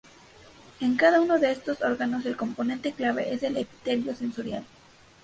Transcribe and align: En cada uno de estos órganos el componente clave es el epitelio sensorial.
En 0.79 0.95
cada 0.97 1.21
uno 1.21 1.37
de 1.37 1.51
estos 1.51 1.83
órganos 1.83 2.25
el 2.25 2.35
componente 2.35 2.91
clave 2.91 3.35
es 3.35 3.43
el 3.43 3.55
epitelio 3.55 4.15
sensorial. 4.15 4.65